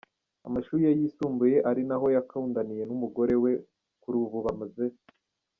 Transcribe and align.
amashuri 0.47 0.81
ye 0.87 0.91
yisumbuye 0.99 1.57
ari 1.69 1.81
naho 1.89 2.07
yakundaniye 2.15 2.83
n'umugore 2.85 3.35
we 3.43 3.51
kuri 4.01 4.17
ubu 4.23 4.37
bamaze 4.45 4.85